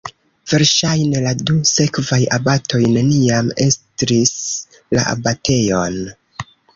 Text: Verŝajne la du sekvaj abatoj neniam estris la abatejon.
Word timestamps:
Verŝajne 0.51 1.19
la 1.25 1.33
du 1.49 1.57
sekvaj 1.71 2.17
abatoj 2.37 2.81
neniam 2.95 3.51
estris 3.65 4.31
la 4.99 5.05
abatejon. 5.13 6.01